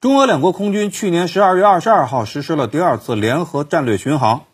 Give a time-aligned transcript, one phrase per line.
[0.00, 4.44] 中俄两国空军去年十二月二十二号实施了第二次联合战略巡航。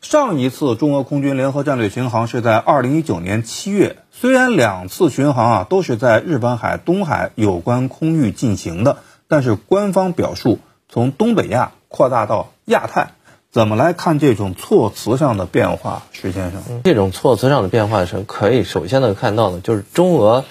[0.00, 3.96] 上一次中俄空军联合战略巡航是在二零一九年七月。
[4.12, 13.08] 虽然两次巡航啊都是在日本海、东海有关空域进行的，但是官方表述从东北亚扩大到亚太，
[13.50, 16.04] 怎么来看这种措辞上的变化？
[16.12, 20.44] 石先生，这种措辞上的变化是可以首先呢看到的，就是中俄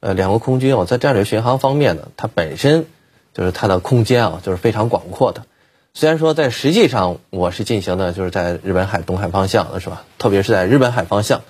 [0.00, 2.86] 呃两国空军啊在战略巡航方面呢，它本身。
[3.32, 5.44] 就是它的空间啊，就是非常广阔的。
[5.94, 10.04] 虽然说在实际上我是进行的就是在日本海东海方向的是吧？
[10.18, 11.42] 特别是在日本海方向，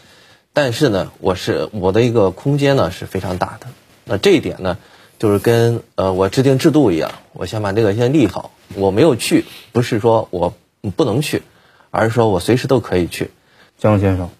[0.52, 3.68] 但是呢，我是我的一个空间呢是非常大的。
[4.04, 4.78] 那这一点呢，
[5.20, 8.50] 就是跟呃我制定制度一样，我先把这个先立好。
[8.74, 10.54] 我没有去，不是说我
[10.96, 11.42] 不能去，
[11.90, 13.30] 而是说我随时都可以去。
[13.78, 14.30] 江先生，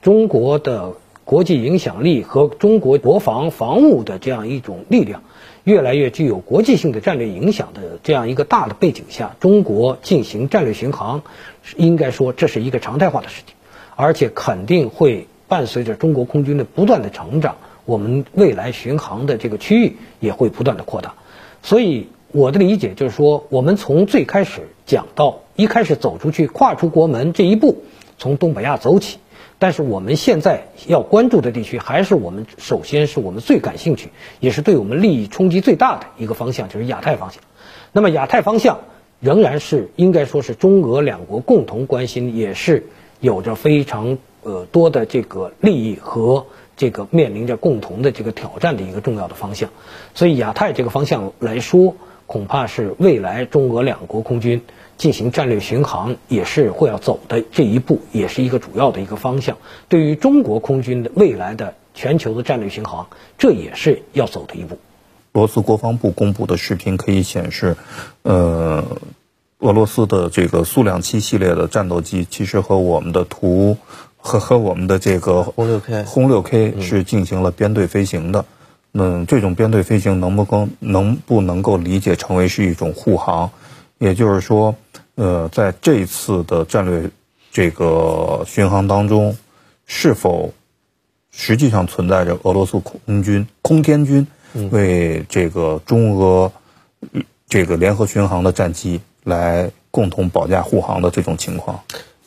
[0.00, 5.22] 中国的国际影响力和中国国防防务的这样一种力量。
[5.64, 11.22] 越来越具有国际性的战略影响的这样一个大的背景下，中国进行战略巡航，
[11.76, 13.54] 应该说这是一个常态化的事情，
[13.94, 21.14] 而且肯定会伴随着中国空军的不断的成长，我们未来巡航的这个区域也会不断的扩大。
[21.62, 27.84] 所以我的理解就是说，我们从最开始讲到一开始走出去跨出国门这一步，
[28.18, 29.18] 从东北亚走起。
[29.62, 34.08] 但是我们现在要关注的地区，还是我们首先是我们最感兴趣，
[34.40, 37.40] 也是对我们利益冲击最大的一个方向，就是亚太方向。
[37.92, 38.80] 那么亚太方向
[39.20, 42.88] 仍然是应该说是中俄两国共同关心，也是
[43.20, 46.44] 有着非常呃多的这个利益和
[46.76, 49.70] 这个面临着共同的这个挑战的一个重要的方向。
[50.12, 51.94] 所以亚太这个方向来说，
[52.26, 54.62] 恐怕是未来中俄两国空军。
[54.98, 59.56] 进行战略巡航也是会要走的这一步，也是一个主要的一个方向。
[59.88, 64.78] 对于中国空军的未来的全球的战略巡航，这也是要走的一步。
[65.32, 67.76] 俄罗斯国防部公布的视频可以显示，
[68.22, 68.84] 呃，
[69.58, 73.78] 俄罗斯的这个苏两七系列的战斗机，其实和我们的图
[74.18, 78.40] 和和我们的这个轰六 K 轰六 K 是进行了编队飞行的。
[78.40, 78.61] 嗯，
[79.26, 83.50] 这种编队飞行能不能能不能够理解成为是一种护航？
[83.98, 84.74] 也就是说。
[85.14, 87.10] 呃，在这次的战略
[87.50, 89.36] 这个巡航当中，
[89.84, 90.54] 是否
[91.30, 94.26] 实际上存在着俄罗斯空军、空天军
[94.70, 96.50] 为这个中俄
[97.46, 101.78] 这个联合巡航的战机来共同保驾护航的这种情况？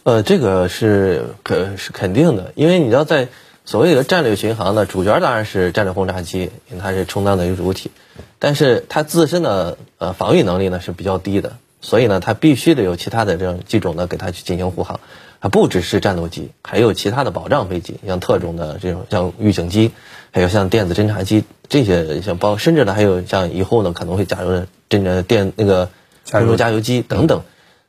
[0.03, 3.27] 呃，这个是肯是肯定的，因为你知道，在
[3.65, 7.91] 所谓的战略巡航呢主角当然是战略轰炸机，因为它是充当的一个主体，
[8.39, 11.57] 但是它自身的呃防御能力呢是比较低的。
[11.81, 14.99] 所以呢，它必须得有其他的这种机种呢，给它去进行护航。
[15.39, 19.91] 它不只是战斗机，还有其他的保障飞机，像特种的这种，像预警机，
[20.31, 25.89] 还有像电子侦察机这些，像包，甚至呢还有像以后呢可能会加入真的电那个
[26.31, 27.43] 空中加油机等等。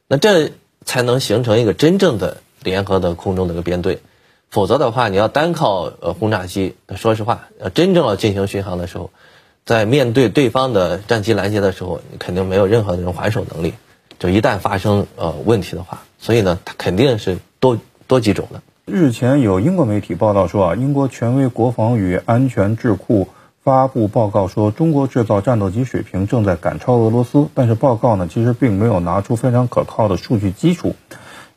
[0.09, 0.51] 那这
[0.85, 4.01] 才能形成一个真正的联合的空中的一个编队。
[4.57, 9.11] 否则的话，你要单靠呃轰炸机，说实话，呃真正要进行巡航的时候，
[9.67, 13.75] 在面对对方的战机拦截的时候，你肯定没有任何这种还手能力。
[14.19, 18.63] 就一旦发生呃问题的话，所以呢，它肯定是多多几种的。
[18.87, 23.29] 日前有英国媒体报道说啊，英国权威国防与安全智库
[23.63, 27.49] 发布报告说，中国制造战斗机水平正在赶超俄罗斯。
[27.53, 30.97] 但是报告呢，其实并没有拿出非常可靠的数据基础，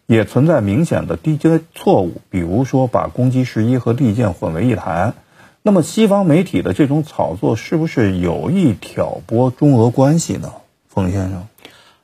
[0.10, 5.14] 也存在明显的低阶错误，比如说把攻击十一和利剑混为一谈。
[5.62, 10.52] 那么西方媒体的这种炒作，是不是有意挑拨中俄关系呢？
[10.88, 11.48] 冯先生。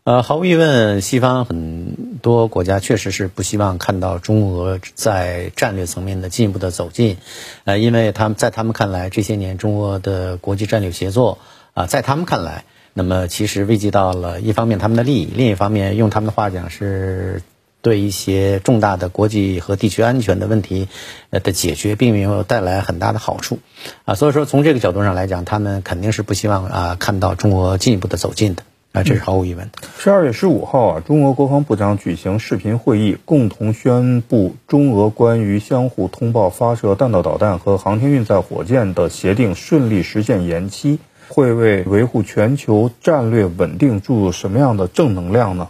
[0.04, 7.18] 呃，毫无疑问，西方很多国家确实是不希望看到中俄在战略层面的进一步的走近，
[7.64, 11.40] 呃，因为他们在他们看来，这些年中俄的国际战略协作
[11.74, 17.42] 啊，在他们看来，那么其实危及到了一方面他们的利益，另一方面用他们的话讲是
[17.85, 20.88] 对一些重大的国际和地区安全的问题
[21.29, 23.59] 呃的解决并没有带来很大的好处，
[24.06, 28.63] 啊，所以说从这个角度上来讲，他们肯定是不希望啊看到中俄进一步的走近的。
[28.91, 29.88] 啊，这是毫无疑问的。
[30.00, 45.68] 十二月十五号啊，中俄国防部长举行视频会议，共同宣布中俄关于相互通报发射弹道导弹和航天运载火箭的协定顺利实现延期，会为维护全球战略稳定注入什么样的正能量呢？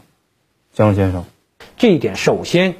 [0.76, 1.26] 江先生，
[1.78, 2.76] 这一点首先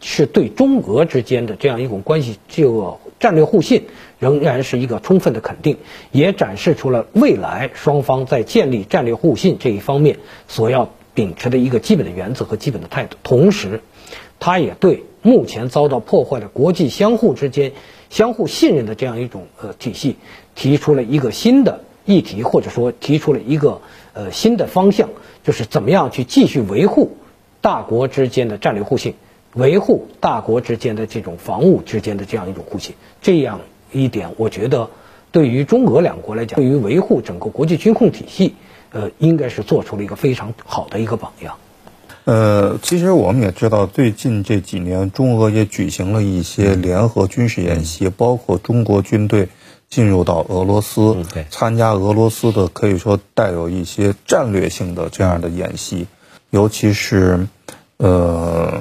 [0.00, 3.84] 是对中俄之间的这样一种关系，这个战略互信。
[4.20, 5.76] 仍然是一个充分的肯定，
[6.10, 10.18] 也展示出了未来双方在建立战略互信这一方面
[10.48, 13.18] 所要秉持的一个基本的原则和基本的态度。
[13.22, 13.82] 同时，
[14.40, 17.72] 它也对目前遭到破坏的国际相互之间
[18.08, 20.16] 相互信任的这样一种呃体系
[20.54, 23.82] 提出了一个新的议题，或者说提出了一个
[24.14, 25.10] 呃新的方向，
[25.42, 27.18] 就是怎么样去继续维护
[27.64, 29.14] 大国之间的战略互信，
[29.54, 32.94] 维护大国之间的这种防务之间的这样一种互信。
[33.22, 34.90] 这样一点，我觉得
[35.32, 38.54] 对于中俄两国来讲，对于维护整个国际军控体系，
[38.90, 41.56] 呃，应该是做出了一个非常好的一个榜样。
[42.26, 49.48] 呃，其实我们也知道，最近这几年，中俄也举行了一些联合军事演习，包括中国军队
[49.88, 51.16] 进入到俄罗斯，
[51.48, 56.06] 参加俄罗斯的可以说带有一些战略性的这样的演习，
[56.54, 57.48] 尤其是
[57.96, 58.80] 呃，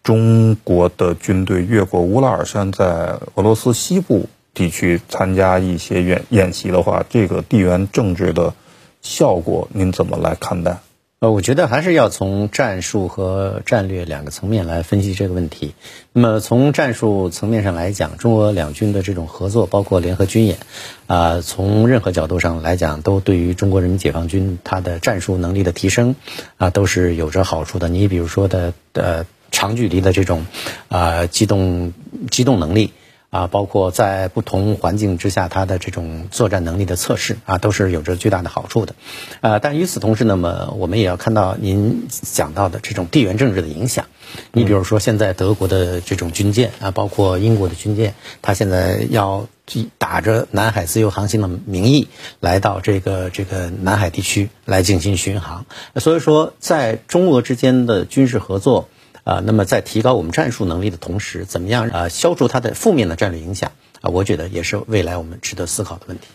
[0.00, 8.54] 中国的军队越过乌拉尔山，在俄罗斯西部地区参加一些演演习的话，这个地缘政治的
[9.02, 10.78] 效果，您怎么来看待？
[11.20, 15.74] 呃，我觉得还是要从战术和战略两个层面来分析这个问题。
[16.14, 20.56] 那么从战术层面上来讲，中俄两军的这种合作，包括联合军演，
[21.06, 26.16] 啊，从任何角度上来讲，都对于中国人民解放军它的战术能力的提升，
[26.56, 27.90] 啊，都是有着好处的。
[27.90, 30.46] 你比如说的呃长距离的这种
[30.88, 31.92] 啊机动
[32.30, 32.94] 机动能力。
[33.30, 38.94] 啊，包括在不同环境之下，它的这种作战能力的测试啊，都是有着巨大的好处的。
[39.40, 44.06] 呃，但与此同时，那么我们也要看到您讲到的这种地缘政治的影响。
[44.52, 49.46] 你比如说，现在德国的这种军舰啊，包括英国的军舰，它现在要
[49.98, 52.08] 打着南海自由航行的名义
[52.40, 55.66] 来到这个这个南海地区来进行巡航。
[55.96, 58.88] 所以说，在中俄之间的军事合作。
[59.30, 64.10] 啊，那么在提高我们战术能力的同时，怎么样啊消除它的负面的战略影响啊？
[64.10, 66.26] 我觉得也是未来我们值得思考的问题。